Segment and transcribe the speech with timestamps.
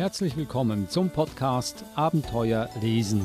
[0.00, 3.20] Herzlich willkommen zum Podcast Abenteuer lesen.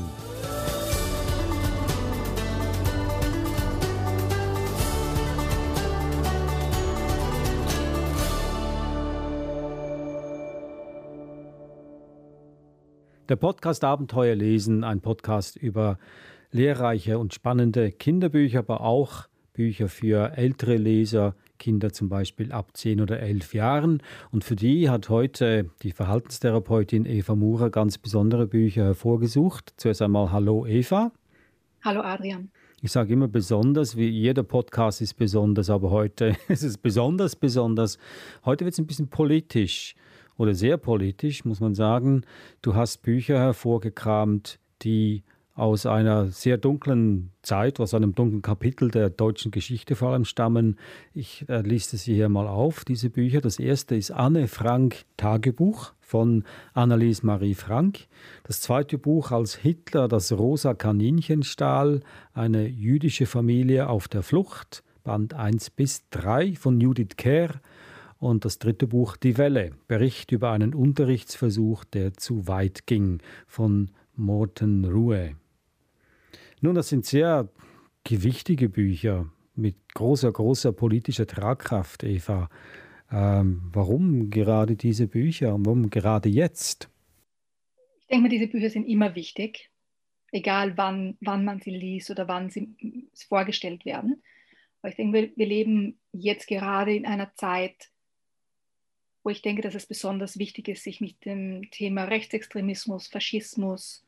[13.29, 15.97] Der Podcast Abenteuer lesen, ein Podcast über
[16.51, 23.01] lehrreiche und spannende Kinderbücher, aber auch Bücher für ältere Leser, Kinder zum Beispiel ab 10
[23.01, 24.01] oder 11 Jahren.
[24.31, 29.73] Und für die hat heute die Verhaltenstherapeutin Eva Murer ganz besondere Bücher hervorgesucht.
[29.77, 31.11] Zuerst einmal Hallo Eva.
[31.83, 32.49] Hallo Adrian.
[32.81, 37.97] Ich sage immer besonders, wie jeder Podcast ist besonders, aber heute ist es besonders, besonders.
[38.43, 39.95] Heute wird es ein bisschen politisch
[40.37, 42.23] oder sehr politisch, muss man sagen.
[42.61, 45.23] Du hast Bücher hervorgekramt, die
[45.55, 50.77] aus einer sehr dunklen Zeit, aus einem dunklen Kapitel der deutschen Geschichte vor allem stammen.
[51.13, 53.39] Ich äh, liste sie hier mal auf, diese Bücher.
[53.39, 58.07] Das erste ist Anne Frank Tagebuch von Anneliese Marie Frank.
[58.43, 62.01] Das zweite Buch als Hitler das rosa Kaninchen stahl,
[62.33, 67.61] eine jüdische Familie auf der Flucht, Band 1 bis 3 von Judith Kerr.
[68.17, 73.91] Und das dritte Buch Die Welle, Bericht über einen Unterrichtsversuch, der zu weit ging, von
[74.15, 75.35] Morten Ruhe.
[76.61, 77.49] Nun, das sind sehr
[78.03, 82.49] gewichtige Bücher mit großer, großer politischer Tragkraft, Eva.
[83.11, 86.89] Ähm, warum gerade diese Bücher und warum gerade jetzt?
[88.01, 89.69] Ich denke mal, diese Bücher sind immer wichtig,
[90.31, 92.75] egal wann, wann man sie liest oder wann sie
[93.27, 94.21] vorgestellt werden.
[94.81, 97.89] Aber ich denke, wir, wir leben jetzt gerade in einer Zeit,
[99.23, 104.04] wo ich denke, dass es besonders wichtig ist, sich mit dem Thema Rechtsextremismus, Faschismus,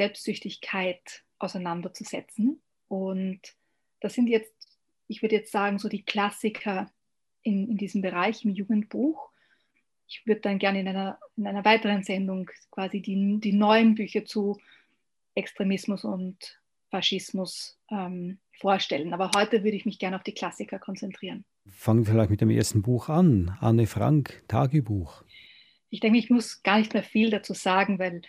[0.00, 2.62] Selbstsüchtigkeit auseinanderzusetzen.
[2.88, 3.40] Und
[4.00, 4.54] das sind jetzt,
[5.08, 6.90] ich würde jetzt sagen, so die Klassiker
[7.42, 9.28] in, in diesem Bereich im Jugendbuch.
[10.06, 14.24] Ich würde dann gerne in einer, in einer weiteren Sendung quasi die, die neuen Bücher
[14.24, 14.58] zu
[15.34, 16.58] Extremismus und
[16.90, 19.12] Faschismus ähm, vorstellen.
[19.12, 21.44] Aber heute würde ich mich gerne auf die Klassiker konzentrieren.
[21.68, 23.54] Fangen wir vielleicht mit dem ersten Buch an.
[23.60, 25.24] Anne Frank, Tagebuch.
[25.90, 28.22] Ich denke, ich muss gar nicht mehr viel dazu sagen, weil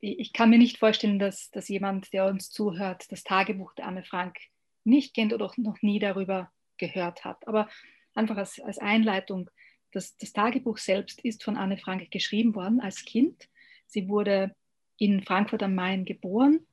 [0.00, 4.04] ich kann mir nicht vorstellen, dass, dass jemand, der uns zuhört, das Tagebuch der Anne
[4.04, 4.36] Frank
[4.84, 7.46] nicht kennt oder noch nie darüber gehört hat.
[7.48, 7.68] Aber
[8.14, 9.50] einfach als, als Einleitung,
[9.92, 13.48] das, das Tagebuch selbst ist von Anne Frank geschrieben worden als Kind.
[13.86, 14.54] Sie wurde
[14.98, 16.66] in Frankfurt am Main geboren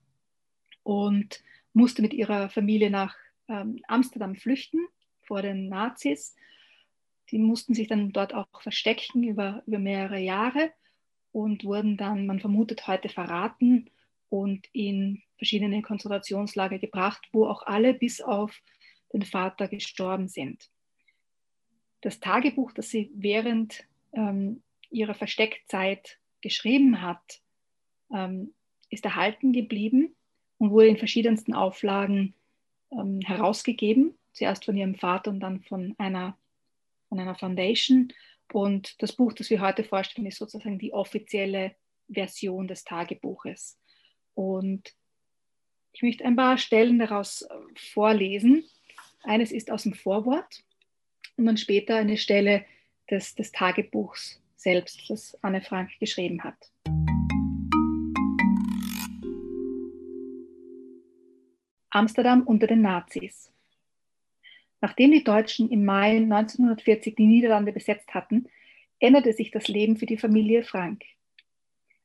[0.84, 3.16] und musste mit ihrer Familie nach
[3.48, 4.88] ähm, Amsterdam flüchten
[5.22, 6.36] vor den Nazis.
[7.30, 10.72] Die mussten sich dann dort auch verstecken über, über mehrere Jahre
[11.32, 13.90] und wurden dann, man vermutet heute, verraten
[14.30, 18.62] und in verschiedene Konzentrationslager gebracht, wo auch alle bis auf
[19.14, 20.70] den Vater gestorben sind.
[22.02, 23.84] Das Tagebuch, das sie während
[24.14, 27.42] ähm, ihrer Versteckzeit geschrieben hat,
[28.14, 28.54] ähm,
[28.90, 30.16] ist erhalten geblieben
[30.58, 32.34] und wurde in verschiedensten Auflagen
[32.92, 34.18] ähm, herausgegeben.
[34.34, 36.38] Zuerst von ihrem Vater und dann von einer,
[37.10, 38.14] von einer Foundation.
[38.54, 41.76] Und das Buch, das wir heute vorstellen, ist sozusagen die offizielle
[42.10, 43.80] Version des Tagebuches.
[44.34, 44.94] Und
[45.94, 48.64] ich möchte ein paar Stellen daraus äh, vorlesen.
[49.24, 50.64] Eines ist aus dem Vorwort
[51.38, 52.66] und dann später eine Stelle
[53.10, 56.72] des, des Tagebuchs selbst, das Anne Frank geschrieben hat.
[61.90, 63.51] Amsterdam unter den Nazis.
[64.82, 68.48] Nachdem die Deutschen im Mai 1940 die Niederlande besetzt hatten,
[69.00, 71.04] änderte sich das Leben für die Familie Frank.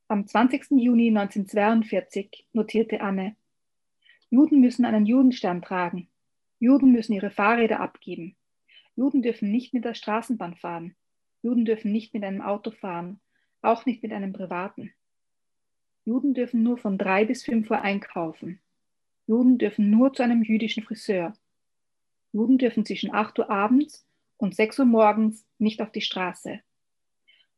[0.07, 0.71] Am 20.
[0.71, 3.35] Juni 1942 notierte Anne,
[4.29, 6.09] Juden müssen einen Judenstern tragen.
[6.59, 8.35] Juden müssen ihre Fahrräder abgeben.
[8.95, 10.95] Juden dürfen nicht mit der Straßenbahn fahren.
[11.41, 13.19] Juden dürfen nicht mit einem Auto fahren,
[13.61, 14.91] auch nicht mit einem privaten.
[16.03, 18.59] Juden dürfen nur von drei bis fünf Uhr einkaufen.
[19.27, 21.33] Juden dürfen nur zu einem jüdischen Friseur.
[22.31, 24.05] Juden dürfen zwischen 8 Uhr abends
[24.37, 26.61] und 6 Uhr morgens nicht auf die Straße.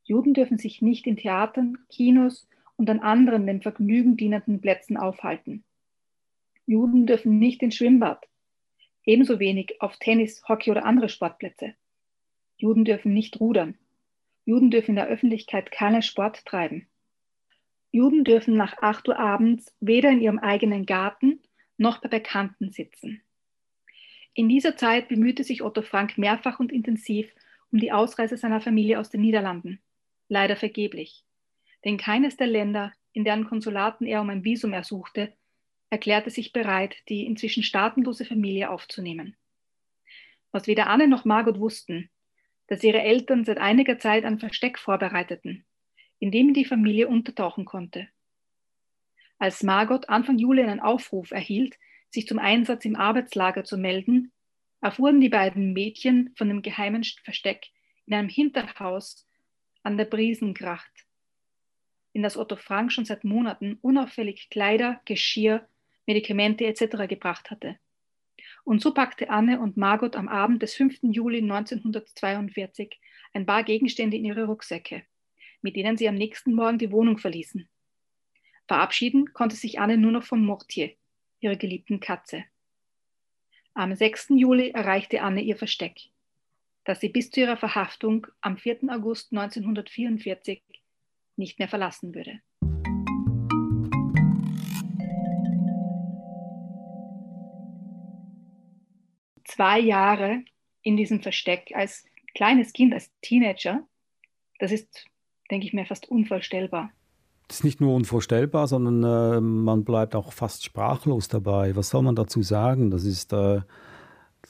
[0.04, 5.64] Juden dürfen sich nicht in Theatern, Kinos und an anderen dem Vergnügen dienenden Plätzen aufhalten.
[6.66, 8.28] Juden dürfen nicht ins Schwimmbad,
[9.04, 11.74] ebenso wenig auf Tennis, Hockey oder andere Sportplätze.
[12.58, 13.78] Juden dürfen nicht rudern.
[14.46, 16.88] Juden dürfen in der Öffentlichkeit keinen Sport treiben.
[17.92, 21.42] Juden dürfen nach 8 Uhr abends weder in ihrem eigenen Garten
[21.78, 23.22] noch bei Bekannten sitzen.
[24.34, 27.32] In dieser Zeit bemühte sich Otto Frank mehrfach und intensiv
[27.72, 29.82] um die Ausreise seiner Familie aus den Niederlanden.
[30.28, 31.24] Leider vergeblich.
[31.86, 35.34] Denn keines der Länder, in deren Konsulaten er um ein Visum ersuchte,
[35.90, 39.36] erklärte sich bereit, die inzwischen staatenlose Familie aufzunehmen.
[40.52, 42.10] Was weder Anne noch Margot wussten,
[42.68, 45.66] dass ihre Eltern seit einiger Zeit ein Versteck vorbereiteten,
[46.20, 48.08] in dem die Familie untertauchen konnte.
[49.40, 51.78] Als Margot Anfang Juli einen Aufruf erhielt,
[52.12, 54.32] sich zum Einsatz im Arbeitslager zu melden,
[54.82, 57.68] erfuhren die beiden Mädchen von dem geheimen Versteck
[58.06, 59.28] in einem Hinterhaus
[59.84, 61.06] an der Briesengracht,
[62.14, 65.68] in das Otto Frank schon seit Monaten unauffällig Kleider, Geschirr,
[66.06, 67.08] Medikamente etc.
[67.08, 67.78] gebracht hatte.
[68.64, 71.00] Und so packte Anne und Margot am Abend des 5.
[71.04, 73.00] Juli 1942
[73.34, 75.04] ein paar Gegenstände in ihre Rucksäcke,
[75.62, 77.70] mit denen sie am nächsten Morgen die Wohnung verließen.
[78.68, 80.92] Verabschieden konnte sich Anne nur noch von Mortier,
[81.40, 82.44] ihrer geliebten Katze.
[83.74, 84.30] Am 6.
[84.32, 86.10] Juli erreichte Anne ihr Versteck,
[86.84, 88.80] das sie bis zu ihrer Verhaftung am 4.
[88.90, 90.62] August 1944
[91.36, 92.42] nicht mehr verlassen würde.
[99.46, 100.44] Zwei Jahre
[100.82, 103.88] in diesem Versteck als kleines Kind, als Teenager,
[104.60, 105.06] das ist,
[105.50, 106.92] denke ich mir, fast unvorstellbar.
[107.50, 111.76] Das ist nicht nur unvorstellbar, sondern äh, man bleibt auch fast sprachlos dabei.
[111.76, 112.92] Was soll man dazu sagen?
[112.92, 113.62] Das ist, äh,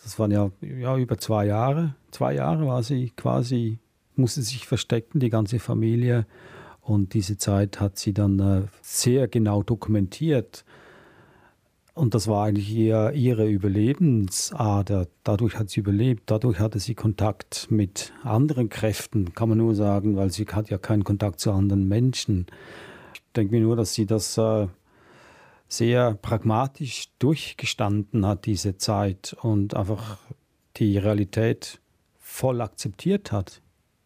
[0.03, 1.95] das waren ja, ja über zwei Jahre.
[2.11, 3.79] Zwei Jahre war sie quasi,
[4.17, 6.25] musste sich verstecken, die ganze Familie.
[6.81, 10.65] Und diese Zeit hat sie dann äh, sehr genau dokumentiert.
[11.93, 15.07] Und das war eigentlich ihr, ihre Überlebensader.
[15.23, 16.23] Dadurch hat sie überlebt.
[16.25, 20.77] Dadurch hatte sie Kontakt mit anderen Kräften, kann man nur sagen, weil sie hat ja
[20.77, 22.45] keinen Kontakt zu anderen Menschen.
[23.35, 24.67] Denke mir nur, dass sie das äh,
[25.67, 30.17] sehr pragmatisch durchgestanden hat, diese Zeit, und einfach
[30.77, 31.79] die Realität
[32.17, 33.61] voll akzeptiert hat.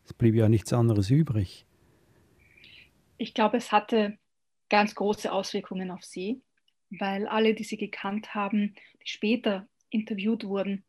[0.06, 1.66] Es blieb ja nichts anderes übrig
[3.24, 4.18] ich glaube, es hatte
[4.70, 6.42] ganz große Auswirkungen auf sie,
[6.90, 10.84] weil alle, die sie gekannt haben, die später interviewt wurden,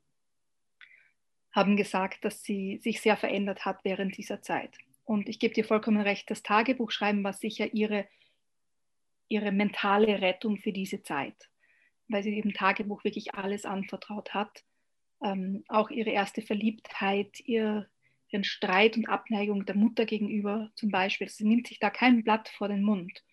[1.52, 4.76] haben gesagt, dass sie sich sehr verändert hat während dieser Zeit.
[5.04, 8.06] Und ich gebe dir vollkommen recht, das Tagebuchschreiben war sicher ihre,
[9.34, 11.50] ihre mentale Rettung für diese Zeit,
[12.08, 14.64] weil sie dem Tagebuch wirklich alles anvertraut hat.
[15.22, 17.88] Ähm, auch ihre erste Verliebtheit, ihr,
[18.28, 21.28] ihren Streit und Abneigung der Mutter gegenüber zum Beispiel.
[21.28, 23.24] Sie nimmt sich da kein Blatt vor den Mund.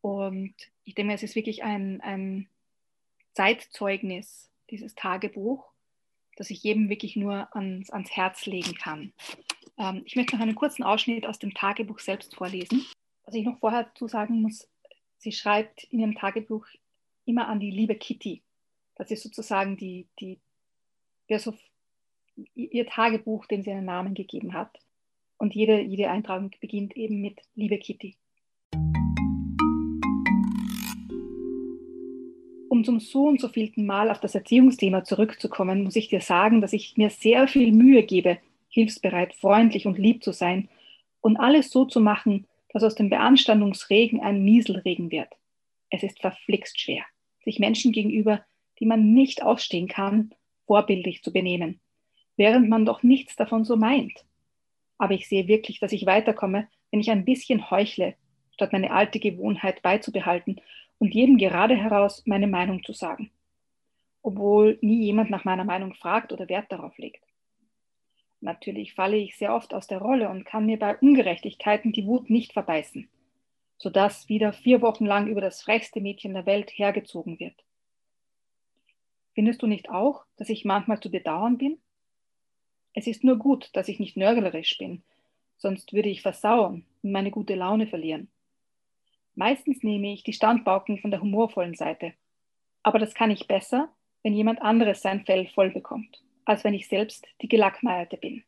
[0.00, 0.54] Und
[0.84, 2.48] ich denke, es ist wirklich ein, ein
[3.34, 5.70] Zeitzeugnis, dieses Tagebuch,
[6.36, 9.12] das ich jedem wirklich nur ans, ans Herz legen kann.
[9.76, 12.86] Ähm, ich möchte noch einen kurzen Ausschnitt aus dem Tagebuch selbst vorlesen.
[13.24, 14.66] Was ich noch vorher zu sagen muss,
[15.18, 16.66] sie schreibt in ihrem Tagebuch
[17.24, 18.42] immer an die liebe Kitty.
[18.94, 20.38] Das ist sozusagen die, die,
[21.28, 21.54] der so
[22.54, 24.70] ihr Tagebuch, dem sie einen Namen gegeben hat.
[25.38, 28.16] Und jede, jede Eintragung beginnt eben mit Liebe Kitty.
[32.68, 36.60] Um zum so und so vielten Mal auf das Erziehungsthema zurückzukommen, muss ich dir sagen,
[36.60, 38.38] dass ich mir sehr viel Mühe gebe,
[38.68, 40.68] hilfsbereit, freundlich und lieb zu sein
[41.20, 45.32] und alles so zu machen, dass aus dem Beanstandungsregen ein Nieselregen wird.
[45.90, 47.04] Es ist verflixt schwer,
[47.44, 48.44] sich Menschen gegenüber,
[48.78, 50.34] die man nicht ausstehen kann,
[50.66, 51.80] vorbildlich zu benehmen
[52.38, 54.24] während man doch nichts davon so meint.
[54.96, 58.14] Aber ich sehe wirklich, dass ich weiterkomme, wenn ich ein bisschen heuchle,
[58.54, 60.60] statt meine alte Gewohnheit beizubehalten
[60.98, 63.30] und jedem gerade heraus meine Meinung zu sagen.
[64.22, 67.22] Obwohl nie jemand nach meiner Meinung fragt oder Wert darauf legt.
[68.40, 72.30] Natürlich falle ich sehr oft aus der Rolle und kann mir bei Ungerechtigkeiten die Wut
[72.30, 73.08] nicht verbeißen,
[73.76, 77.64] sodass wieder vier Wochen lang über das frechste Mädchen der Welt hergezogen wird.
[79.34, 81.78] Findest du nicht auch, dass ich manchmal zu bedauern bin?
[82.92, 85.02] Es ist nur gut, dass ich nicht nörgelerisch bin,
[85.56, 88.28] sonst würde ich versauern und meine gute Laune verlieren.
[89.34, 92.14] Meistens nehme ich die Standbauken von der humorvollen Seite.
[92.82, 93.88] Aber das kann ich besser,
[94.24, 98.42] wenn jemand anderes sein Fell voll bekommt, als wenn ich selbst die Gelackmeierte bin.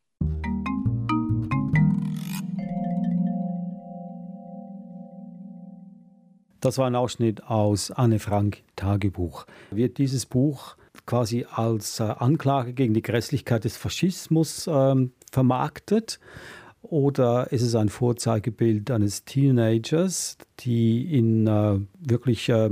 [6.59, 9.45] Das war ein Ausschnitt aus Anne Frank Tagebuch.
[9.71, 16.19] Wird dieses Buch quasi als äh, Anklage gegen die Grässlichkeit des Faschismus ähm, vermarktet?
[16.83, 22.69] Oder ist es ein Vorzeigebild eines Teenagers, die in äh, wirklich äh,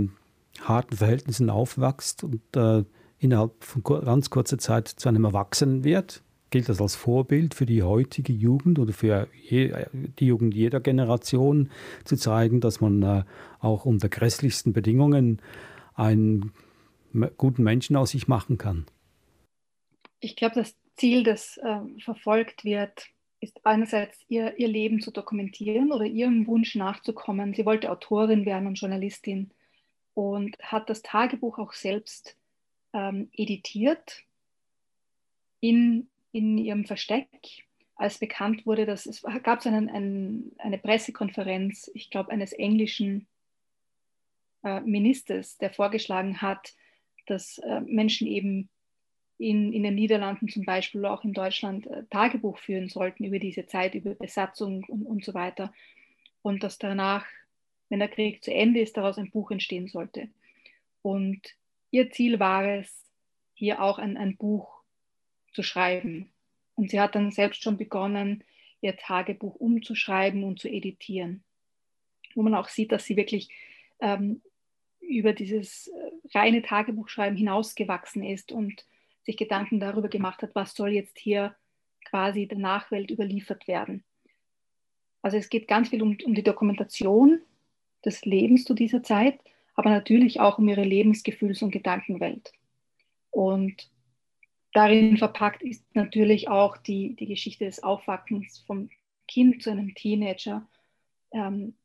[0.61, 2.83] harten Verhältnissen aufwächst und äh,
[3.19, 6.23] innerhalb von ganz kurzer Zeit zu einem Erwachsenen wird?
[6.51, 11.69] Gilt das als Vorbild für die heutige Jugend oder für die Jugend jeder Generation,
[12.05, 13.23] zu zeigen, dass man äh,
[13.59, 15.41] auch unter grässlichsten Bedingungen
[15.93, 16.51] ein
[17.37, 18.85] guten Menschen aus sich machen kann?
[20.19, 23.09] Ich glaube, das Ziel, das äh, verfolgt wird,
[23.41, 27.53] ist einerseits ihr, ihr Leben zu dokumentieren oder ihrem Wunsch nachzukommen.
[27.53, 29.51] Sie wollte Autorin werden und Journalistin
[30.13, 32.35] und hat das Tagebuch auch selbst
[32.93, 34.23] ähm, editiert
[35.59, 37.27] in, in ihrem Versteck.
[37.95, 43.27] als bekannt wurde, dass es gab einen, einen, eine Pressekonferenz, ich glaube, eines englischen
[44.63, 46.73] äh, Ministers, der vorgeschlagen hat,
[47.27, 48.69] dass äh, Menschen eben
[49.37, 53.65] in, in den Niederlanden zum Beispiel auch in Deutschland äh, Tagebuch führen sollten über diese
[53.67, 55.73] Zeit, über Besatzung und, und so weiter.
[56.41, 57.25] Und dass danach,
[57.89, 60.29] wenn der Krieg zu Ende ist, daraus ein Buch entstehen sollte.
[61.01, 61.55] Und
[61.91, 63.05] ihr Ziel war es,
[63.53, 64.81] hier auch ein, ein Buch
[65.53, 66.31] zu schreiben.
[66.75, 68.43] Und sie hat dann selbst schon begonnen,
[68.81, 71.43] ihr Tagebuch umzuschreiben und zu editieren.
[72.35, 73.49] Wo man auch sieht, dass sie wirklich
[73.99, 74.41] ähm,
[75.01, 78.85] über dieses äh, reine Tagebuchschreiben hinausgewachsen ist und
[79.23, 81.55] sich Gedanken darüber gemacht hat, was soll jetzt hier
[82.05, 84.03] quasi der Nachwelt überliefert werden.
[85.21, 87.41] Also es geht ganz viel um, um die Dokumentation
[88.05, 89.39] des Lebens zu dieser Zeit,
[89.79, 92.51] aber natürlich auch um ihre Lebensgefühls- und Gedankenwelt.
[93.31, 93.89] Und
[94.73, 98.89] darin verpackt ist natürlich auch die, die Geschichte des Aufwachsens vom
[99.29, 100.67] Kind zu einem Teenager.
[101.31, 101.75] Ähm,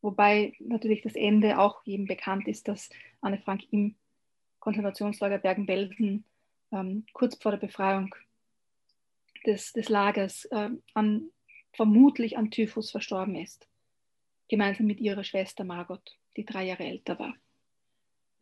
[0.00, 2.88] wobei natürlich das Ende auch jedem bekannt ist, dass
[3.20, 3.94] Anne Frank im
[4.60, 6.24] Konzentrationslager Bergen-Belsen
[6.72, 8.14] ähm, kurz vor der Befreiung
[9.44, 11.28] des, des Lagers äh, an,
[11.74, 13.68] vermutlich an Typhus verstorben ist,
[14.48, 17.34] gemeinsam mit ihrer Schwester Margot, die drei Jahre älter war.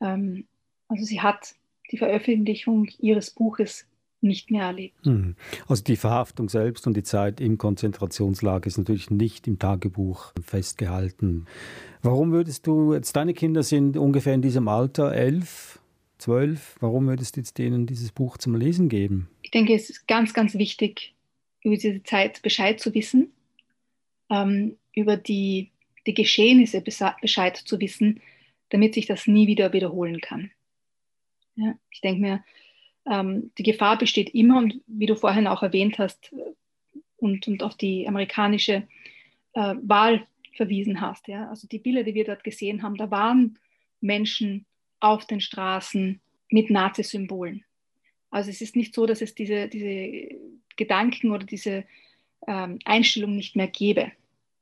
[0.01, 0.47] Ähm,
[0.89, 1.55] also sie hat
[1.91, 3.87] die Veröffentlichung ihres Buches
[4.23, 5.05] nicht mehr erlebt.
[5.05, 5.35] Hm.
[5.67, 11.47] Also die Verhaftung selbst und die Zeit im Konzentrationslager ist natürlich nicht im Tagebuch festgehalten.
[12.03, 15.81] Warum würdest du, jetzt deine Kinder sind ungefähr in diesem Alter, elf,
[16.19, 19.29] zwölf, warum würdest du jetzt denen dieses Buch zum Lesen geben?
[19.43, 21.15] Ich denke, es ist ganz, ganz wichtig,
[21.63, 23.33] über diese Zeit Bescheid zu wissen,
[24.29, 25.71] ähm, über die,
[26.07, 28.21] die Geschehnisse Bescheid zu wissen,
[28.71, 30.51] damit sich das nie wieder wiederholen kann.
[31.57, 32.45] Ja, ich denke mir,
[33.07, 36.33] ähm, die Gefahr besteht immer und wie du vorhin auch erwähnt hast
[37.17, 38.87] und, und auf die amerikanische
[39.55, 41.29] äh, Wahl verwiesen hast.
[41.29, 41.49] Ja?
[41.49, 43.59] Also die Bilder, die wir dort gesehen haben, da waren
[44.01, 44.67] Menschen
[45.01, 47.65] auf den Straßen mit Nazi-Symbolen.
[48.31, 50.37] Also es ist nicht so, dass es diese, diese
[50.77, 51.85] Gedanken oder diese
[52.47, 54.13] ähm, Einstellung nicht mehr gäbe,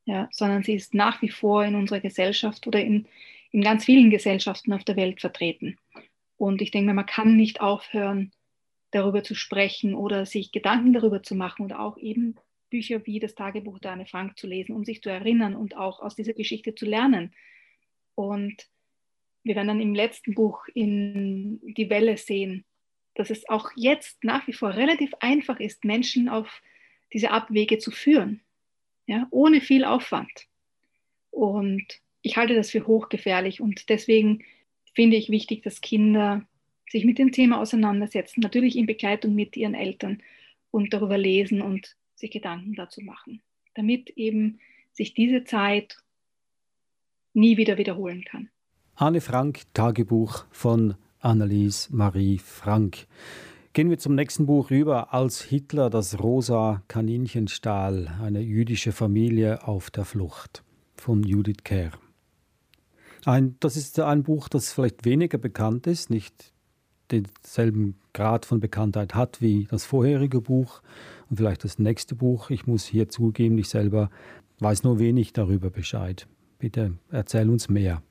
[0.08, 0.28] ja?
[0.32, 3.06] sondern sie ist nach wie vor in unserer Gesellschaft oder in,
[3.52, 5.76] in ganz vielen Gesellschaften auf der Welt vertreten.
[6.38, 8.32] Und ich denke, man kann nicht aufhören,
[8.90, 12.36] darüber zu sprechen oder sich Gedanken darüber zu machen oder auch eben
[12.70, 16.00] Bücher wie das Tagebuch der Anne Frank zu lesen, um sich zu erinnern und auch
[16.00, 17.34] aus dieser Geschichte zu lernen.
[18.14, 18.66] Und
[19.42, 22.64] wir werden dann im letzten Buch in die Welle sehen,
[23.14, 26.62] dass es auch jetzt nach wie vor relativ einfach ist, Menschen auf
[27.12, 28.40] diese Abwege zu führen,
[29.08, 30.46] ja, ohne viel Aufwand.
[31.30, 31.84] Und
[32.22, 34.44] ich halte das für hochgefährlich und deswegen
[34.94, 36.46] finde ich wichtig, dass Kinder
[36.90, 40.22] sich mit dem Thema auseinandersetzen, natürlich in Begleitung mit ihren Eltern
[40.70, 43.40] und darüber lesen und sich Gedanken dazu machen,
[43.74, 44.60] damit eben
[44.92, 45.96] sich diese Zeit
[47.32, 48.50] nie wieder wiederholen kann.
[48.94, 53.06] Anne Frank, Tagebuch von Annelies Marie Frank.
[53.78, 55.14] Gehen wir zum nächsten Buch rüber.
[55.14, 60.64] Als Hitler das rosa Kaninchen stahl, eine jüdische Familie auf der Flucht
[60.96, 61.92] von Judith Kerr.
[63.24, 66.52] Ein, das ist ein Buch, das vielleicht weniger bekannt ist, nicht
[67.12, 70.82] denselben Grad von Bekanntheit hat wie das vorherige Buch
[71.30, 72.50] und vielleicht das nächste Buch.
[72.50, 74.10] Ich muss hier zugeben, ich selber
[74.58, 76.26] weiß nur wenig darüber Bescheid.
[76.58, 78.02] Bitte erzähl uns mehr.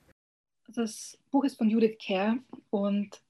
[0.74, 2.38] Das Buch ist von Judith Kerr
[2.70, 3.20] und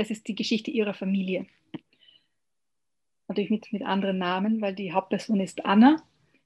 [0.00, 1.46] es ist die Geschichte ihrer Familie.
[3.28, 6.02] Natürlich mit, mit anderen Namen, weil die Hauptperson ist Anna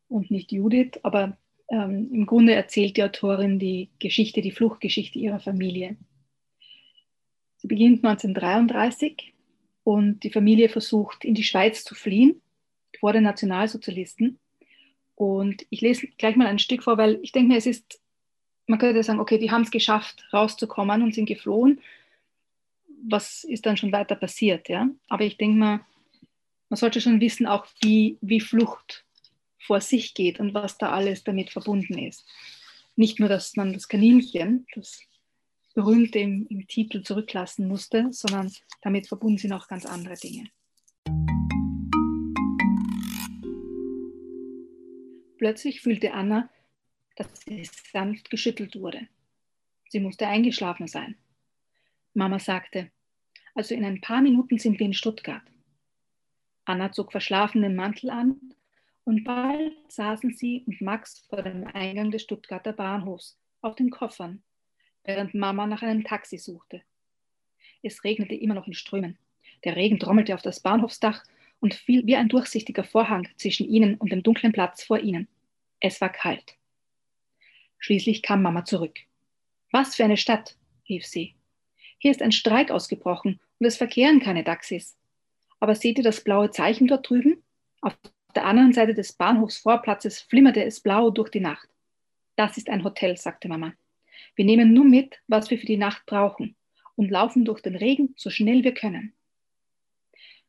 [0.09, 5.41] und nicht Judith, aber ähm, im Grunde erzählt die Autorin die Geschichte, die Fluchtgeschichte ihrer
[5.41, 5.97] Familie.
[7.57, 9.33] Sie beginnt 1933
[9.85, 12.43] und die Familie versucht, in die Schweiz zu fliehen
[12.99, 14.39] vor den Nationalsozialisten.
[15.15, 18.01] Und ich lese gleich mal ein Stück vor, weil ich denke mir, es ist,
[18.67, 21.81] man könnte sagen, okay, die haben es geschafft, rauszukommen und sind geflohen.
[23.07, 24.69] Was ist dann schon weiter passiert?
[24.69, 24.89] Ja?
[25.09, 25.81] Aber ich denke mal,
[26.69, 29.05] man sollte schon wissen, auch wie, wie Flucht
[29.59, 32.27] vor sich geht und was da alles damit verbunden ist.
[32.97, 35.03] Nicht nur, dass man das Kaninchen, das
[35.75, 40.49] berühmte im, im Titel zurücklassen musste, sondern damit verbunden sind auch ganz andere Dinge.
[45.39, 46.49] Plötzlich fühlte Anna,
[47.17, 49.09] dass sie sanft geschüttelt wurde.
[49.89, 51.17] Sie musste eingeschlafen sein.
[52.15, 52.91] Mama sagte,
[53.55, 55.43] also in ein paar Minuten sind wir in Stuttgart.
[56.65, 58.41] Anna zog verschlafen den Mantel an
[59.03, 64.43] und bald saßen sie und Max vor dem Eingang des Stuttgarter Bahnhofs auf den Koffern,
[65.03, 66.83] während Mama nach einem Taxi suchte.
[67.83, 69.19] Es regnete immer noch in Strömen.
[69.65, 71.25] Der Regen trommelte auf das Bahnhofsdach
[71.61, 75.29] und fiel wie ein durchsichtiger Vorhang zwischen ihnen und dem dunklen Platz vor ihnen.
[75.81, 76.57] Es war kalt.
[77.79, 79.01] Schließlich kam Mama zurück.
[79.73, 80.57] Was für eine Stadt,
[80.89, 81.35] rief sie.
[81.99, 84.97] Hier ist ein Streik ausgebrochen und es verkehren keine Taxis.
[85.61, 87.43] Aber seht ihr das blaue Zeichen dort drüben?
[87.81, 87.97] Auf
[88.35, 91.69] der anderen Seite des Bahnhofsvorplatzes flimmerte es blau durch die Nacht.
[92.37, 93.73] Das ist ein Hotel, sagte Mama.
[94.35, 96.57] Wir nehmen nur mit, was wir für die Nacht brauchen
[96.97, 99.15] und laufen durch den Regen so schnell wir können.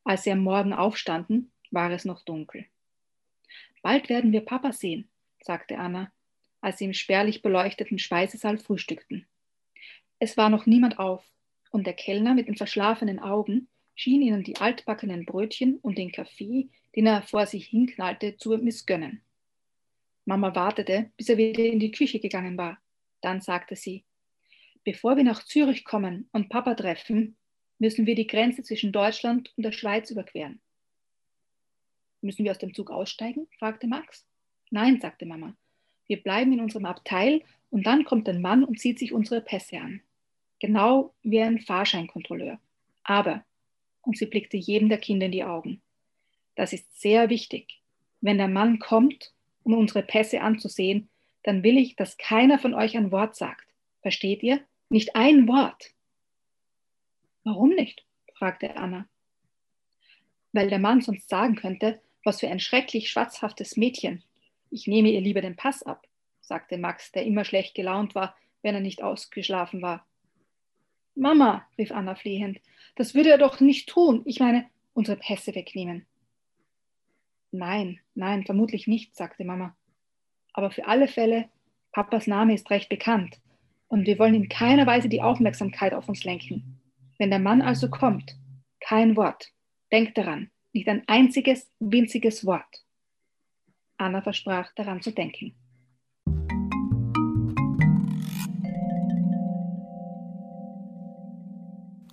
[0.04, 2.66] Als sie am Morgen aufstanden, war es noch dunkel.
[3.82, 5.10] Bald werden wir Papa sehen,
[5.42, 6.12] sagte Anna,
[6.62, 9.28] als sie im spärlich beleuchteten Speisesaal frühstückten.
[10.18, 11.24] Es war noch niemand auf,
[11.76, 16.70] und der Kellner mit den verschlafenen Augen schien ihnen die altbackenen Brötchen und den Kaffee,
[16.96, 19.22] den er vor sich hinknallte, zu missgönnen.
[20.24, 22.78] Mama wartete, bis er wieder in die Küche gegangen war.
[23.20, 24.06] Dann sagte sie,
[24.86, 27.36] bevor wir nach Zürich kommen und Papa treffen,
[27.78, 30.62] müssen wir die Grenze zwischen Deutschland und der Schweiz überqueren.
[32.22, 33.48] Müssen wir aus dem Zug aussteigen?
[33.60, 34.26] fragte Max.
[34.72, 35.58] Nein, sagte Mama.
[36.08, 39.80] Wir bleiben in unserem Abteil und dann kommt ein Mann und zieht sich unsere Pässe
[39.80, 40.00] an.
[40.66, 42.60] Genau wie ein Fahrscheinkontrolleur.
[43.04, 43.46] Aber,
[44.02, 45.80] und sie blickte jedem der Kinder in die Augen,
[46.56, 47.84] das ist sehr wichtig.
[48.20, 49.32] Wenn der Mann kommt,
[49.62, 51.08] um unsere Pässe anzusehen,
[51.44, 53.68] dann will ich, dass keiner von euch ein Wort sagt.
[54.02, 54.60] Versteht ihr?
[54.90, 55.92] Nicht ein Wort.
[57.44, 58.04] Warum nicht?
[58.34, 59.08] fragte Anna.
[60.52, 64.24] Weil der Mann sonst sagen könnte, was für ein schrecklich schwatzhaftes Mädchen.
[64.72, 66.08] Ich nehme ihr lieber den Pass ab,
[66.42, 70.08] sagte Max, der immer schlecht gelaunt war, wenn er nicht ausgeschlafen war.
[71.16, 72.60] Mama, rief Anna flehend,
[72.96, 74.22] das würde er doch nicht tun.
[74.26, 76.06] Ich meine, unsere Pässe wegnehmen.
[77.52, 79.76] Nein, nein, vermutlich nicht, sagte Mama
[80.56, 81.50] aber für alle Fälle,
[81.92, 83.42] Papas Name ist recht bekannt
[83.90, 86.80] und wir wollen in keiner Weise die Aufmerksamkeit auf uns lenken.
[87.18, 88.38] Wenn der Mann also kommt,
[88.80, 89.52] kein Wort.
[89.92, 92.86] Denkt daran, nicht ein einziges, winziges Wort.
[93.98, 95.56] Anna versprach daran zu denken.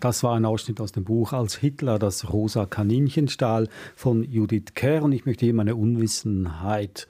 [0.03, 4.75] Das war ein Ausschnitt aus dem Buch Als Hitler das rosa Kaninchen stahl von Judith
[4.75, 7.07] Kerr und ich möchte hier meine Unwissenheit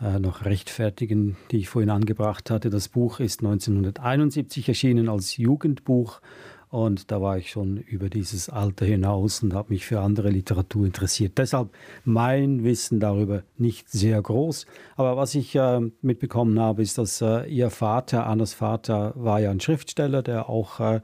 [0.00, 2.70] äh, noch rechtfertigen, die ich vorhin angebracht hatte.
[2.70, 6.22] Das Buch ist 1971 erschienen als Jugendbuch
[6.70, 10.86] und da war ich schon über dieses Alter hinaus und habe mich für andere Literatur
[10.86, 11.36] interessiert.
[11.36, 11.68] Deshalb
[12.04, 14.64] mein Wissen darüber nicht sehr groß.
[14.96, 19.50] Aber was ich äh, mitbekommen habe, ist, dass äh, ihr Vater, Annas Vater, war ja
[19.50, 21.00] ein Schriftsteller, der auch äh,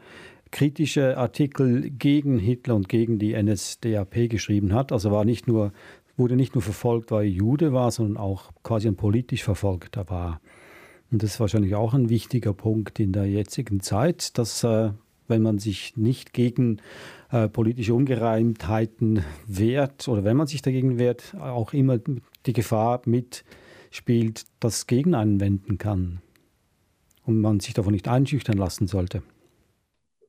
[0.50, 4.92] kritische Artikel gegen Hitler und gegen die NSDAP geschrieben hat.
[4.92, 5.72] Also war nicht nur
[6.16, 10.40] wurde nicht nur verfolgt, weil er Jude war, sondern auch quasi ein politisch Verfolgter war.
[11.10, 14.90] Und das ist wahrscheinlich auch ein wichtiger Punkt in der jetzigen Zeit, dass äh,
[15.28, 16.80] wenn man sich nicht gegen
[17.30, 21.98] äh, politische Ungereimtheiten wehrt oder wenn man sich dagegen wehrt, auch immer
[22.46, 26.20] die Gefahr mitspielt, dass gegen einen wenden kann
[27.24, 29.22] und man sich davon nicht einschüchtern lassen sollte.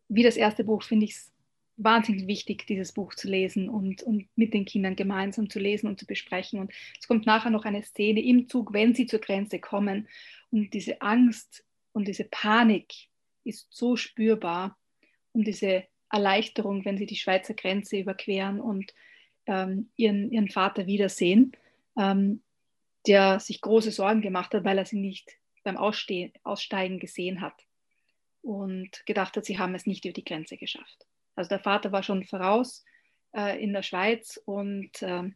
[0.09, 1.31] Wie das erste Buch finde ich es
[1.77, 5.99] wahnsinnig wichtig, dieses Buch zu lesen und, und mit den Kindern gemeinsam zu lesen und
[5.99, 6.59] zu besprechen.
[6.59, 10.07] Und es kommt nachher noch eine Szene im Zug, wenn sie zur Grenze kommen.
[10.49, 12.93] Und diese Angst und diese Panik
[13.43, 14.77] ist so spürbar
[15.33, 18.93] und diese Erleichterung, wenn sie die Schweizer Grenze überqueren und
[19.45, 21.51] ähm, ihren, ihren Vater wiedersehen,
[21.97, 22.41] ähm,
[23.05, 27.66] der sich große Sorgen gemacht hat, weil er sie nicht beim Ausstehen, Aussteigen gesehen hat
[28.41, 31.05] und gedacht hat, sie haben es nicht über die Grenze geschafft.
[31.35, 32.83] Also der Vater war schon voraus
[33.35, 35.29] äh, in der Schweiz und äh,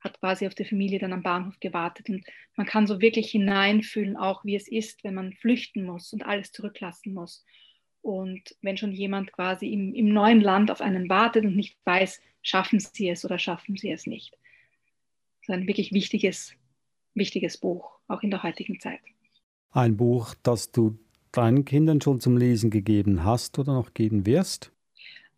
[0.00, 2.08] hat quasi auf die Familie dann am Bahnhof gewartet.
[2.08, 2.24] Und
[2.56, 6.52] man kann so wirklich hineinfühlen, auch wie es ist, wenn man flüchten muss und alles
[6.52, 7.44] zurücklassen muss.
[8.00, 12.20] Und wenn schon jemand quasi im, im neuen Land auf einen wartet und nicht weiß,
[12.42, 14.32] schaffen sie es oder schaffen sie es nicht.
[14.32, 16.54] Das ist ein wirklich wichtiges,
[17.14, 19.00] wichtiges Buch, auch in der heutigen Zeit.
[19.70, 20.98] Ein Buch, das du
[21.32, 24.72] deinen Kindern schon zum Lesen gegeben hast oder noch geben wirst?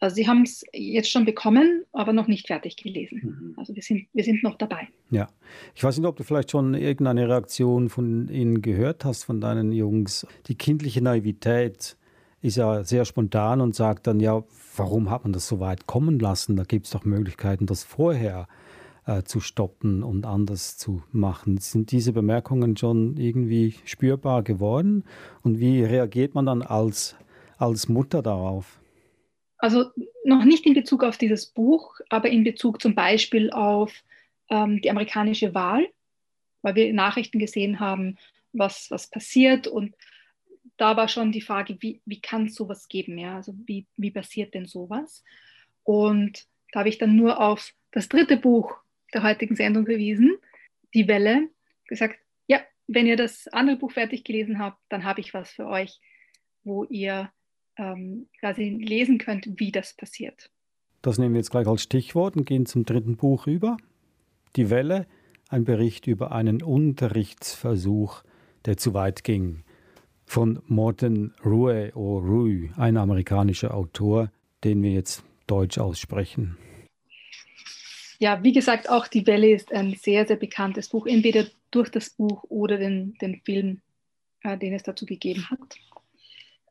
[0.01, 3.21] Also sie haben es jetzt schon bekommen, aber noch nicht fertig gelesen.
[3.23, 3.55] Mhm.
[3.59, 4.89] Also wir sind, wir sind noch dabei.
[5.11, 5.29] Ja,
[5.75, 9.73] ich weiß nicht, ob du vielleicht schon irgendeine Reaktion von ihnen gehört hast, von deinen
[9.73, 10.27] Jungs.
[10.47, 11.99] Die kindliche Naivität
[12.41, 14.43] ist ja sehr spontan und sagt dann, ja,
[14.75, 16.57] warum hat man das so weit kommen lassen?
[16.57, 18.49] Da gibt es doch Möglichkeiten, das vorher
[19.11, 21.59] äh, zu stoppen und anders zu machen.
[21.59, 25.05] Sind diese Bemerkungen schon irgendwie spürbar geworden?
[25.43, 27.17] Und wie reagiert man dann als,
[27.59, 28.81] als Mutter darauf?
[29.59, 29.87] Also
[30.25, 33.93] noch nicht in Bezug auf dieses Buch, aber in Bezug zum Beispiel auf
[34.49, 35.89] ähm, die amerikanische Wahl,
[36.63, 38.17] weil wir Nachrichten gesehen haben,
[38.53, 39.67] was, was passiert.
[39.67, 39.97] Und
[40.77, 43.19] da war schon die Frage, wie, wie kann es sowas geben?
[43.19, 43.37] Ja?
[43.37, 45.25] Also wie, wie passiert denn sowas?
[45.83, 48.80] Und da habe ich dann nur auf das dritte Buch
[49.13, 50.37] der heutigen Sendung verwiesen,
[50.95, 51.49] Die Welle,
[51.87, 55.67] gesagt, ja, wenn ihr das andere Buch fertig gelesen habt, dann habe ich was für
[55.67, 56.01] euch,
[56.65, 57.31] wo ihr
[57.77, 60.51] ähm, quasi lesen könnt, wie das passiert.
[61.03, 63.77] Das nehmen wir jetzt gleich als Stichwort und gehen zum dritten Buch über.
[64.57, 65.07] Die Welle,
[65.49, 68.23] ein Bericht über einen Unterrichtsversuch,
[68.67, 69.65] der zu weit ging.
[70.27, 74.31] Von Morton Rue, Rue, ein amerikanischer Autor,
[74.63, 76.57] den wir jetzt deutsch aussprechen.
[78.21, 82.11] Ja, wie gesagt, auch Die Welle ist ein sehr, sehr bekanntes Buch, entweder durch das
[82.11, 83.81] Buch oder den, den Film,
[84.43, 85.77] äh, den es dazu gegeben hat.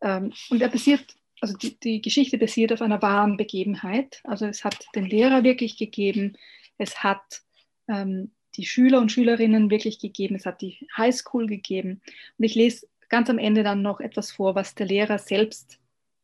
[0.02, 4.22] Ähm, und er basiert, also die, die Geschichte basiert auf einer wahren Begebenheit.
[4.26, 6.38] Also es hat den Lehrer wirklich gegeben,
[6.78, 7.42] es hat
[7.88, 12.02] ähm, die Schüler und Schülerinnen wirklich gegeben, es hat die Highschool gegeben.
[12.38, 15.80] Und ich lese ganz am Ende dann noch etwas vor, was der Lehrer selbst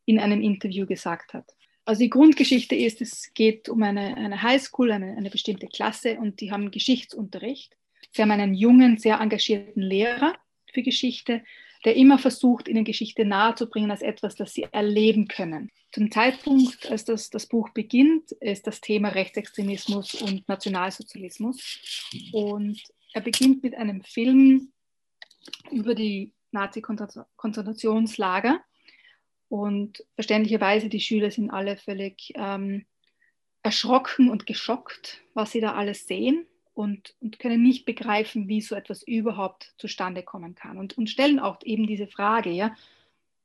[0.06, 1.56] in einem Interview gesagt hat.
[1.86, 6.42] Also die Grundgeschichte ist, es geht um eine, eine Highschool, eine, eine bestimmte Klasse und
[6.42, 7.78] die haben Geschichtsunterricht.
[8.12, 10.36] Sie haben einen jungen, sehr engagierten Lehrer
[10.74, 11.44] für Geschichte
[11.86, 15.72] der immer versucht, ihnen Geschichte nahezubringen als etwas, das sie erleben können.
[15.92, 22.10] Zum Zeitpunkt, als das, das Buch beginnt, ist das Thema Rechtsextremismus und Nationalsozialismus.
[22.34, 22.82] Und
[23.14, 24.72] er beginnt mit einem Film
[25.72, 28.60] über die Nazi-Konzentrationslager.
[29.50, 32.86] Und verständlicherweise, die Schüler sind alle völlig ähm,
[33.64, 38.76] erschrocken und geschockt, was sie da alles sehen und, und können nicht begreifen, wie so
[38.76, 40.78] etwas überhaupt zustande kommen kann.
[40.78, 42.76] Und, und stellen auch eben diese Frage, ja,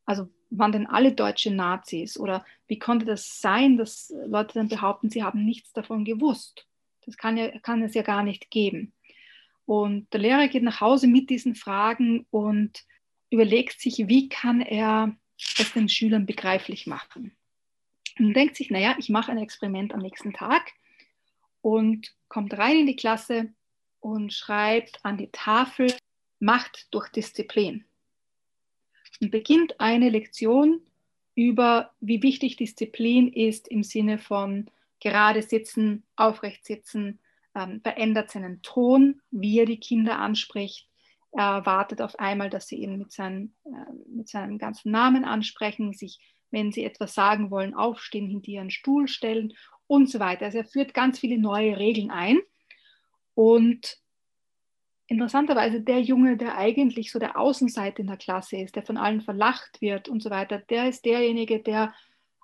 [0.04, 5.08] also waren denn alle Deutsche Nazis oder wie konnte das sein, dass Leute dann behaupten,
[5.08, 6.66] sie haben nichts davon gewusst?
[7.06, 8.92] Das kann, ja, kann es ja gar nicht geben.
[9.64, 12.84] Und der Lehrer geht nach Hause mit diesen Fragen und
[13.30, 15.14] überlegt sich, wie kann er
[15.58, 17.36] es den Schülern begreiflich machen.
[18.18, 20.72] Und denkt sich, naja, ich mache ein Experiment am nächsten Tag
[21.62, 23.52] und kommt rein in die Klasse
[24.00, 25.92] und schreibt an die Tafel
[26.42, 27.84] Macht durch Disziplin
[29.20, 30.80] und beginnt eine Lektion
[31.34, 37.18] über, wie wichtig Disziplin ist im Sinne von gerade sitzen, aufrecht sitzen,
[37.54, 40.89] ähm, verändert seinen Ton, wie er die Kinder anspricht.
[41.32, 45.92] Er wartet auf einmal, dass sie ihn mit, seinen, äh, mit seinem ganzen Namen ansprechen,
[45.92, 49.54] sich, wenn sie etwas sagen wollen, aufstehen, hinter ihren Stuhl stellen
[49.86, 50.46] und so weiter.
[50.46, 52.38] Also er führt ganz viele neue Regeln ein.
[53.34, 53.98] Und
[55.06, 59.20] interessanterweise der Junge, der eigentlich so der Außenseiter in der Klasse ist, der von allen
[59.20, 61.94] verlacht wird und so weiter, der ist derjenige, der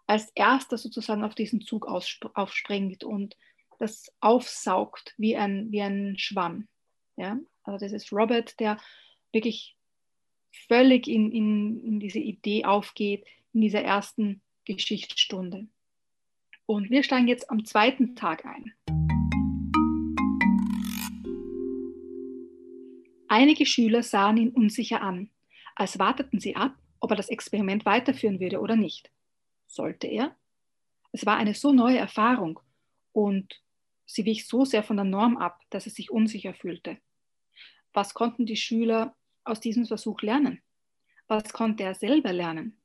[0.07, 3.37] als erster sozusagen auf diesen Zug aufspringt und
[3.79, 6.69] das aufsaugt wie ein, wie ein Schwamm.
[7.17, 7.39] Ja?
[7.67, 8.79] Also das ist Robert, der
[9.33, 9.77] wirklich
[10.69, 15.67] völlig in, in, in diese Idee aufgeht in dieser ersten Geschichtsstunde.
[16.67, 18.73] Und wir steigen jetzt am zweiten Tag ein.
[23.29, 25.31] Einige Schüler sahen ihn unsicher an,
[25.75, 29.11] als warteten sie ab, ob er das Experiment weiterführen würde oder nicht.
[29.67, 30.37] Sollte er?
[31.13, 32.61] Es war eine so neue Erfahrung
[33.13, 33.61] und
[34.05, 36.99] sie wich so sehr von der Norm ab, dass er sich unsicher fühlte.
[37.97, 40.61] Was konnten die Schüler aus diesem Versuch lernen?
[41.29, 42.77] Was konnte er selber lernen?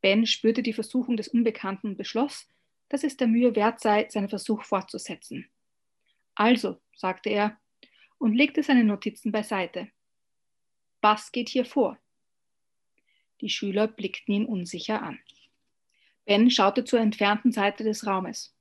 [0.00, 2.46] Ben spürte die Versuchung des Unbekannten und beschloss,
[2.88, 5.48] dass es der Mühe wert sei, seinen Versuch fortzusetzen.
[6.36, 7.58] Also, sagte er
[8.18, 9.90] und legte seine Notizen beiseite.
[11.00, 11.98] Was geht hier vor?
[13.40, 15.18] Die Schüler blickten ihn unsicher an.
[16.26, 18.54] Ben schaute zur entfernten Seite des Raumes.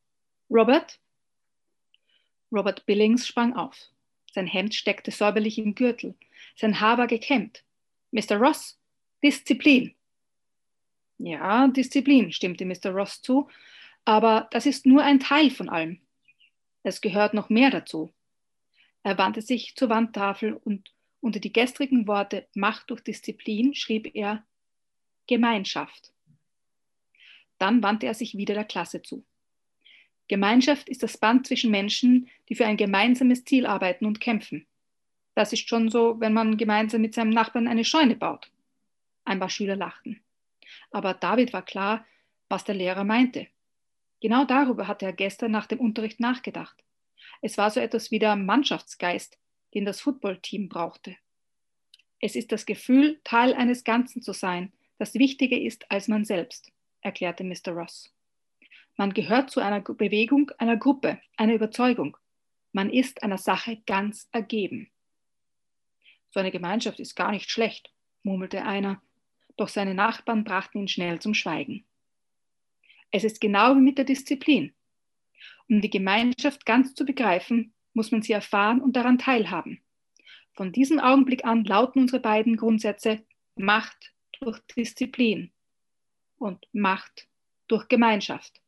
[0.50, 1.00] Robert?
[2.52, 3.91] Robert Billings sprang auf.
[4.32, 6.16] Sein Hemd steckte säuberlich im Gürtel.
[6.56, 7.64] Sein Haar war gekämmt.
[8.12, 8.38] Mr.
[8.38, 8.80] Ross,
[9.24, 9.94] Disziplin.
[11.18, 12.92] Ja, Disziplin, stimmte Mr.
[12.92, 13.48] Ross zu
[14.06, 16.00] aber das ist nur ein Teil von allem.
[16.84, 18.12] Es gehört noch mehr dazu.
[19.04, 24.44] Er wandte sich zur Wandtafel und unter die gestrigen Worte Macht durch Disziplin schrieb er
[25.28, 26.14] Gemeinschaft.
[27.60, 29.24] Dann wandte er sich wieder der Klasse zu.
[30.32, 34.66] Gemeinschaft ist das Band zwischen Menschen, die für ein gemeinsames Ziel arbeiten und kämpfen.
[35.36, 38.50] Das ist schon so, wenn man gemeinsam mit seinem Nachbarn eine Scheune baut.
[39.26, 40.22] Ein paar Schüler lachten.
[40.90, 42.06] Aber David war klar,
[42.48, 43.48] was der Lehrer meinte.
[44.22, 46.82] Genau darüber hatte er gestern nach dem Unterricht nachgedacht.
[47.42, 49.38] Es war so etwas wie der Mannschaftsgeist,
[49.74, 51.18] den das Footballteam brauchte.
[52.22, 56.72] Es ist das Gefühl, Teil eines Ganzen zu sein, das wichtiger ist als man selbst,
[57.02, 57.74] erklärte Mr.
[57.74, 58.14] Ross.
[59.02, 62.18] Man gehört zu einer Bewegung, einer Gruppe, einer Überzeugung.
[62.72, 64.92] Man ist einer Sache ganz ergeben.
[66.30, 69.02] So eine Gemeinschaft ist gar nicht schlecht, murmelte einer,
[69.58, 71.84] doch seine Nachbarn brachten ihn schnell zum Schweigen.
[73.10, 74.72] Es ist genau wie mit der Disziplin.
[75.68, 79.82] Um die Gemeinschaft ganz zu begreifen, muss man sie erfahren und daran teilhaben.
[80.54, 85.52] Von diesem Augenblick an lauten unsere beiden Grundsätze Macht durch Disziplin
[86.38, 87.28] und Macht
[87.68, 88.62] durch Gemeinschaft.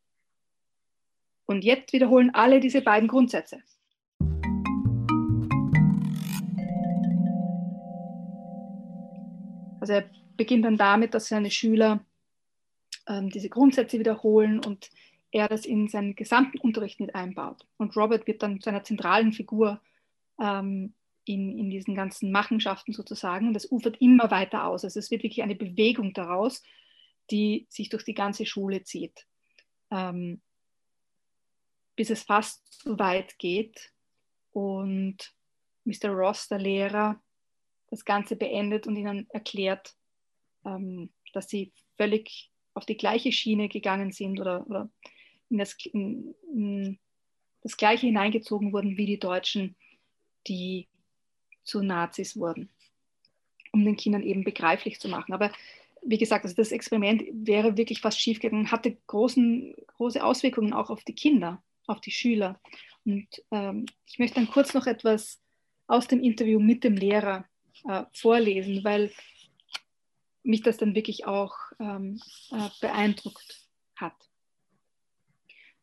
[1.54, 3.62] Und jetzt wiederholen alle diese beiden Grundsätze.
[9.80, 12.04] Also er beginnt dann damit, dass seine Schüler
[13.08, 14.90] ähm, diese Grundsätze wiederholen und
[15.30, 17.68] er das in seinen gesamten Unterricht mit einbaut.
[17.78, 19.80] Und Robert wird dann zu einer zentralen Figur
[20.40, 23.50] ähm, in, in diesen ganzen Machenschaften sozusagen.
[23.50, 24.84] Und das ufert immer weiter aus.
[24.84, 26.64] Also es wird wirklich eine Bewegung daraus,
[27.30, 29.28] die sich durch die ganze Schule zieht.
[29.92, 30.42] Ähm,
[31.96, 33.94] bis es fast zu weit geht
[34.52, 35.34] und
[35.86, 36.10] Mr.
[36.10, 37.22] Ross, der Lehrer,
[37.90, 39.96] das Ganze beendet und ihnen erklärt,
[40.66, 44.90] ähm, dass sie völlig auf die gleiche Schiene gegangen sind oder, oder
[45.50, 47.00] in, das, in, in
[47.62, 49.76] das Gleiche hineingezogen wurden wie die Deutschen,
[50.48, 50.88] die
[51.64, 52.70] zu Nazis wurden,
[53.72, 55.34] um den Kindern eben begreiflich zu machen.
[55.34, 55.52] Aber
[56.02, 61.04] wie gesagt, also das Experiment wäre wirklich fast schiefgegangen, hatte großen, große Auswirkungen auch auf
[61.04, 62.60] die Kinder, auf die Schüler.
[63.06, 65.42] Und ähm, ich möchte dann kurz noch etwas
[65.88, 67.46] aus dem Interview mit dem Lehrer
[67.86, 69.12] äh, vorlesen, weil
[70.44, 74.16] mich das dann wirklich auch ähm, äh, beeindruckt hat.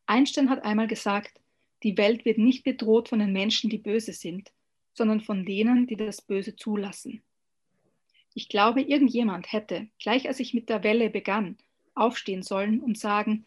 [0.06, 1.40] Einstein hat einmal gesagt,
[1.82, 4.52] die Welt wird nicht bedroht von den Menschen, die böse sind,
[4.92, 7.22] sondern von denen, die das Böse zulassen.
[8.34, 11.58] Ich glaube, irgendjemand hätte, gleich als ich mit der Welle begann,
[11.94, 13.46] aufstehen sollen und sagen,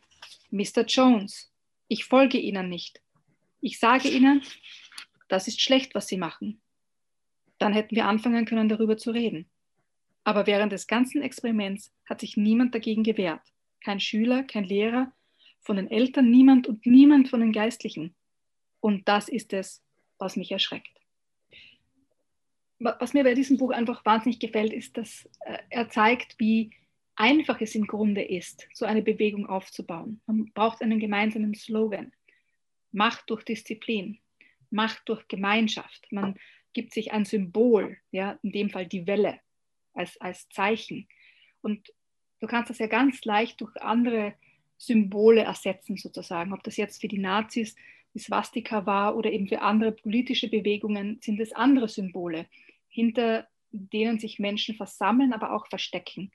[0.52, 0.84] Mr.
[0.88, 1.53] Jones,
[1.94, 3.02] ich folge Ihnen nicht.
[3.62, 4.42] Ich sage Ihnen,
[5.28, 6.60] das ist schlecht, was Sie machen.
[7.60, 9.48] Dann hätten wir anfangen können, darüber zu reden.
[10.24, 13.42] Aber während des ganzen Experiments hat sich niemand dagegen gewehrt.
[13.80, 15.14] Kein Schüler, kein Lehrer,
[15.62, 18.16] von den Eltern niemand und niemand von den Geistlichen.
[18.80, 19.84] Und das ist es,
[20.18, 21.00] was mich erschreckt.
[22.80, 26.72] Was mir bei diesem Buch einfach wahnsinnig gefällt, ist, dass äh, er zeigt, wie
[27.16, 30.22] einfach es im Grunde ist, so eine Bewegung aufzubauen.
[30.26, 32.12] Man braucht einen gemeinsamen Slogan.
[32.92, 34.20] Macht durch Disziplin,
[34.70, 36.12] Macht durch Gemeinschaft.
[36.12, 36.36] Man
[36.74, 39.40] gibt sich ein Symbol, ja, in dem Fall die Welle
[39.94, 41.08] als, als Zeichen.
[41.62, 41.94] Und
[42.40, 44.34] du kannst das ja ganz leicht durch andere
[44.78, 46.54] Symbole ersetzen, sozusagen.
[46.54, 47.76] Ob das jetzt für die Nazis
[48.14, 52.48] die Swastika war oder eben für andere politische Bewegungen, sind es andere Symbole,
[52.88, 56.32] hinter denen sich Menschen versammeln, aber auch verstecken.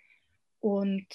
[0.61, 1.07] Und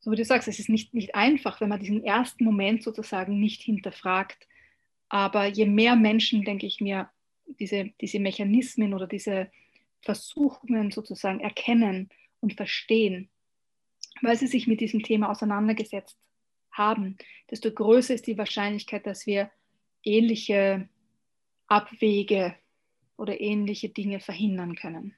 [0.00, 3.38] so wie du sagst, es ist nicht, nicht einfach, wenn man diesen ersten Moment sozusagen
[3.38, 4.48] nicht hinterfragt.
[5.08, 7.10] Aber je mehr Menschen, denke ich mir,
[7.58, 9.50] diese, diese Mechanismen oder diese
[10.02, 12.08] Versuchungen sozusagen erkennen
[12.40, 13.28] und verstehen,
[14.22, 16.16] weil sie sich mit diesem Thema auseinandergesetzt
[16.70, 17.18] haben,
[17.50, 19.50] desto größer ist die Wahrscheinlichkeit, dass wir
[20.02, 20.88] ähnliche
[21.66, 22.54] Abwege
[23.16, 25.14] oder ähnliche Dinge verhindern können.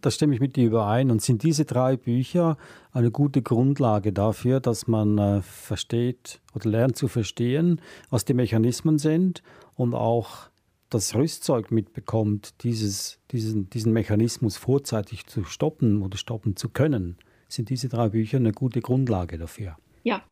[0.00, 1.10] Da stimme ich mit dir überein.
[1.10, 2.56] Und sind diese drei Bücher
[2.92, 8.98] eine gute Grundlage dafür, dass man äh, versteht oder lernt zu verstehen, was die Mechanismen
[8.98, 9.42] sind
[9.74, 10.50] und auch
[10.90, 17.16] das Rüstzeug mitbekommt, dieses, diesen, diesen Mechanismus vorzeitig zu stoppen oder stoppen zu können?
[17.48, 19.76] Sind diese drei Bücher eine gute Grundlage dafür?
[20.02, 20.22] Ja,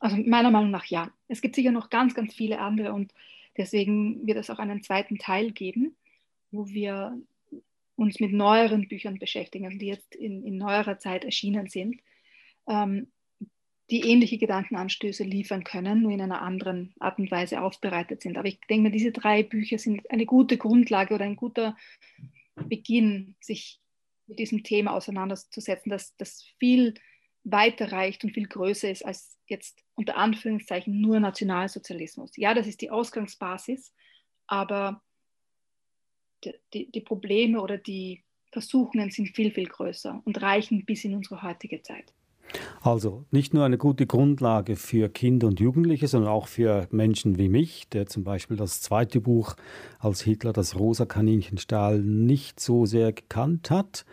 [0.00, 1.10] also meiner Meinung nach ja.
[1.28, 3.12] Es gibt sicher noch ganz, ganz viele andere und
[3.56, 5.94] deswegen wird es auch einen zweiten Teil geben,
[6.50, 7.16] wo wir
[7.96, 12.00] uns mit neueren Büchern beschäftigen, also die jetzt in, in neuerer Zeit erschienen sind,
[12.68, 13.12] ähm,
[13.90, 18.38] die ähnliche Gedankenanstöße liefern können, nur in einer anderen Art und Weise aufbereitet sind.
[18.38, 21.76] Aber ich denke mir, diese drei Bücher sind eine gute Grundlage oder ein guter
[22.56, 23.80] Beginn, sich
[24.26, 26.94] mit diesem Thema auseinanderzusetzen, das, das viel
[27.44, 32.32] weiter reicht und viel größer ist als jetzt unter Anführungszeichen nur Nationalsozialismus.
[32.36, 33.92] Ja, das ist die Ausgangsbasis,
[34.46, 35.02] aber
[36.72, 41.42] die, die Probleme oder die Versuchungen sind viel, viel größer und reichen bis in unsere
[41.42, 42.12] heutige Zeit.
[42.82, 47.48] Also nicht nur eine gute Grundlage für Kinder und Jugendliche, sondern auch für Menschen wie
[47.48, 49.56] mich, der zum Beispiel das zweite Buch
[49.98, 54.04] als Hitler das rosa Kaninchenstahl nicht so sehr gekannt hat.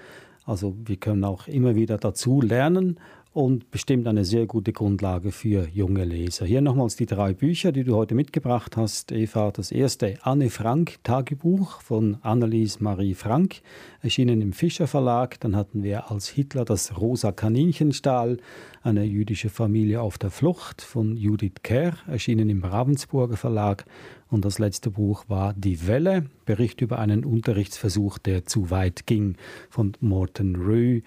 [0.46, 3.00] Also wir können auch immer wieder dazu lernen
[3.34, 6.46] und bestimmt eine sehr gute Grundlage für junge Leser.
[6.46, 9.52] Hier nochmals die drei Bücher, die du heute mitgebracht hast, Eva.
[9.52, 13.62] Das erste Anne Frank Tagebuch von Annelies Marie Frank,
[14.02, 15.40] erschienen im Fischer Verlag.
[15.40, 18.38] Dann hatten wir als Hitler das Rosa Kaninchenstahl,
[18.84, 23.86] eine jüdische Familie auf der Flucht von Judith Kerr, erschienen im Ravensburger Verlag.
[24.30, 29.36] Und das letzte Buch war Die Welle, Bericht über einen Unterrichtsversuch, der zu weit ging,
[29.70, 31.02] von Morton Rue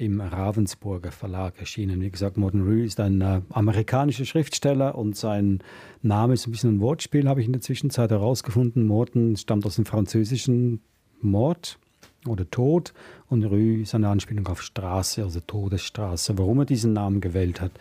[0.00, 2.00] im Ravensburger Verlag erschienen.
[2.00, 5.62] Wie gesagt, Morton Rue ist ein äh, amerikanischer Schriftsteller und sein
[6.00, 8.86] Name ist ein bisschen ein Wortspiel, habe ich in der Zwischenzeit herausgefunden.
[8.86, 10.80] Morton stammt aus dem französischen
[11.20, 11.78] Mord
[12.26, 12.94] oder Tod
[13.28, 16.38] und Rue ist eine Anspielung auf Straße, also Todesstraße.
[16.38, 17.72] Warum er diesen Namen gewählt hat,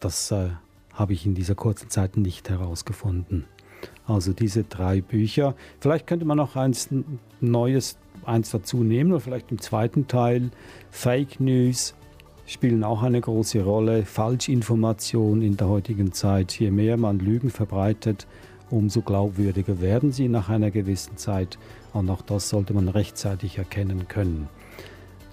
[0.00, 0.48] das äh,
[0.94, 3.44] habe ich in dieser kurzen Zeit nicht herausgefunden.
[4.06, 5.54] Also diese drei Bücher.
[5.78, 6.88] Vielleicht könnte man noch eins
[7.40, 10.50] Neues, eins dazu nehmen oder vielleicht im zweiten Teil.
[10.90, 11.94] Fake News
[12.46, 14.04] spielen auch eine große Rolle.
[14.04, 16.58] Falschinformation in der heutigen Zeit.
[16.58, 18.26] Je mehr man Lügen verbreitet,
[18.70, 21.58] umso glaubwürdiger werden sie nach einer gewissen Zeit.
[21.92, 24.48] Und auch das sollte man rechtzeitig erkennen können.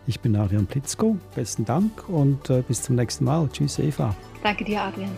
[0.06, 1.18] Ich bin Adrian Plitzko.
[1.36, 3.50] Besten Dank und äh, bis zum nächsten Mal.
[3.52, 4.16] Tschüss, Eva.
[4.42, 5.12] Danke dir, Adrian.